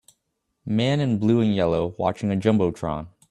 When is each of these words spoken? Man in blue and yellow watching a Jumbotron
Man 0.65 0.99
in 0.99 1.19
blue 1.19 1.41
and 1.41 1.53
yellow 1.55 1.93
watching 1.99 2.31
a 2.31 2.35
Jumbotron 2.35 3.09